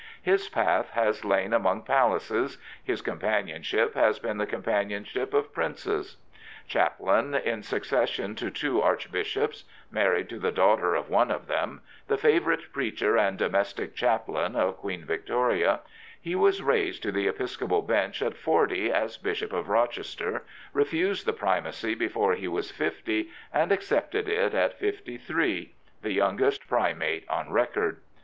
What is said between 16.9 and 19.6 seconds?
to the episcopal bench at forty as Bishop